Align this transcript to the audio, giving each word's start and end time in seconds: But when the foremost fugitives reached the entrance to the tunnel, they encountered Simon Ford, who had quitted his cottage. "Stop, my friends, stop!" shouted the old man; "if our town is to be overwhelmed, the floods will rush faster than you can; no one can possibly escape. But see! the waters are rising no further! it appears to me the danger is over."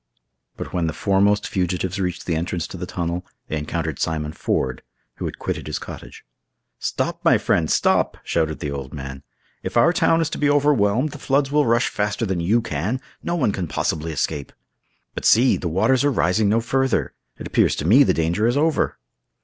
But 0.57 0.73
when 0.73 0.87
the 0.87 0.93
foremost 0.97 1.47
fugitives 1.47 1.99
reached 2.01 2.25
the 2.25 2.35
entrance 2.35 2.65
to 2.65 2.75
the 2.75 2.87
tunnel, 2.87 3.23
they 3.49 3.55
encountered 3.59 3.99
Simon 3.99 4.33
Ford, 4.33 4.81
who 5.17 5.25
had 5.25 5.37
quitted 5.37 5.67
his 5.67 5.77
cottage. 5.77 6.25
"Stop, 6.79 7.23
my 7.23 7.37
friends, 7.37 7.71
stop!" 7.71 8.17
shouted 8.23 8.61
the 8.61 8.71
old 8.71 8.95
man; 8.95 9.21
"if 9.61 9.77
our 9.77 9.93
town 9.93 10.19
is 10.19 10.31
to 10.31 10.39
be 10.39 10.49
overwhelmed, 10.49 11.09
the 11.11 11.19
floods 11.19 11.51
will 11.51 11.67
rush 11.67 11.87
faster 11.87 12.25
than 12.25 12.39
you 12.39 12.63
can; 12.63 12.99
no 13.21 13.35
one 13.35 13.51
can 13.51 13.67
possibly 13.67 14.11
escape. 14.11 14.51
But 15.13 15.23
see! 15.23 15.55
the 15.55 15.67
waters 15.69 16.03
are 16.03 16.09
rising 16.09 16.49
no 16.49 16.61
further! 16.61 17.13
it 17.37 17.45
appears 17.45 17.75
to 17.75 17.85
me 17.85 18.01
the 18.01 18.11
danger 18.11 18.47
is 18.47 18.57
over." 18.57 18.97